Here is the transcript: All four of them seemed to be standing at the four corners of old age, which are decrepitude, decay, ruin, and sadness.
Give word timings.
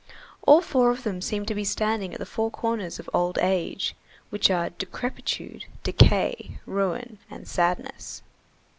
All 0.47 0.61
four 0.61 0.89
of 0.89 1.03
them 1.03 1.21
seemed 1.21 1.47
to 1.49 1.53
be 1.53 1.63
standing 1.63 2.11
at 2.11 2.17
the 2.19 2.25
four 2.25 2.49
corners 2.49 2.97
of 2.97 3.07
old 3.13 3.37
age, 3.37 3.93
which 4.31 4.49
are 4.49 4.71
decrepitude, 4.71 5.65
decay, 5.83 6.57
ruin, 6.65 7.19
and 7.29 7.47
sadness. 7.47 8.23